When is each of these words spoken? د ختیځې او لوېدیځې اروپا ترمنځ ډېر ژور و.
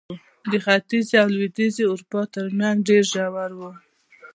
د 0.51 0.51
ختیځې 0.65 1.15
او 1.21 1.27
لوېدیځې 1.35 1.83
اروپا 1.87 2.21
ترمنځ 2.33 2.77
ډېر 2.87 3.03
ژور 3.11 3.51
و. 3.59 3.61